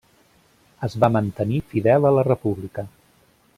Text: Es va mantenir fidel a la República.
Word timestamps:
Es 0.87 0.95
va 1.03 1.09
mantenir 1.17 1.61
fidel 1.73 2.09
a 2.11 2.15
la 2.19 2.25
República. 2.31 2.89